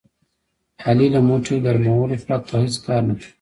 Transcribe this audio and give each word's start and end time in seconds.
علي 0.87 1.07
له 1.13 1.19
موټي 1.27 1.55
ګرمولو 1.65 2.15
پرته 2.25 2.53
هېڅ 2.63 2.75
کار 2.85 3.01
نه 3.07 3.13
کوي. 3.17 3.27